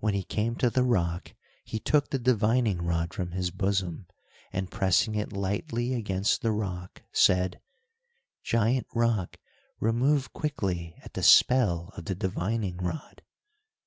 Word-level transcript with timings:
When 0.00 0.12
he 0.12 0.24
came 0.24 0.56
to 0.56 0.68
the 0.68 0.82
rock 0.82 1.32
he 1.64 1.80
took 1.80 2.10
the 2.10 2.18
divining 2.18 2.82
rod 2.82 3.14
from 3.14 3.30
his 3.30 3.50
bosom, 3.50 4.06
and, 4.52 4.70
pressing 4.70 5.14
it 5.14 5.32
lightly 5.32 5.94
against 5.94 6.42
the 6.42 6.52
rock, 6.52 7.02
said: 7.12 7.58
"Giant 8.42 8.88
rock 8.94 9.38
remove 9.80 10.34
quickly 10.34 10.96
at 11.02 11.14
the 11.14 11.22
spell 11.22 11.92
of 11.96 12.04
the 12.04 12.14
divining 12.14 12.76
rod." 12.76 13.22